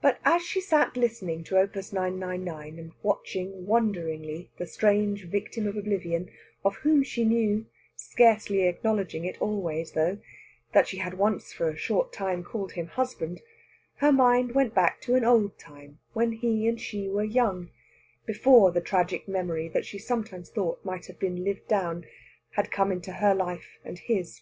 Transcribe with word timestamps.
But 0.00 0.20
as 0.24 0.40
she 0.42 0.58
sat 0.58 0.96
listening 0.96 1.44
to 1.44 1.58
Op. 1.58 1.74
999, 1.76 2.78
and 2.78 2.92
watching 3.02 3.66
wonderingly 3.66 4.50
the 4.56 4.66
strange 4.66 5.26
victim 5.26 5.66
of 5.66 5.76
oblivion, 5.76 6.30
of 6.64 6.76
whom 6.76 7.02
she 7.02 7.26
knew 7.26 7.66
scarcely 7.94 8.62
acknowledging 8.62 9.26
it 9.26 9.36
always, 9.38 9.92
though 9.92 10.16
that 10.72 10.88
she 10.88 10.96
had 10.96 11.12
once 11.18 11.52
for 11.52 11.68
a 11.68 11.76
short 11.76 12.10
time 12.10 12.42
called 12.42 12.72
him 12.72 12.86
husband, 12.86 13.42
her 13.96 14.10
mind 14.12 14.52
went 14.54 14.74
back 14.74 15.02
to 15.02 15.14
an 15.14 15.24
old 15.26 15.58
time 15.58 15.98
when 16.14 16.32
he 16.32 16.66
and 16.66 16.80
she 16.80 17.06
were 17.06 17.22
young: 17.22 17.68
before 18.24 18.72
the 18.72 18.80
tragic 18.80 19.28
memory 19.28 19.68
that 19.68 19.84
she 19.84 19.98
sometimes 19.98 20.48
thought 20.48 20.82
might 20.86 21.04
have 21.04 21.18
been 21.18 21.44
lived 21.44 21.68
down 21.68 22.06
had 22.52 22.70
come 22.70 22.90
into 22.90 23.12
her 23.12 23.34
life 23.34 23.78
and 23.84 23.98
his. 23.98 24.40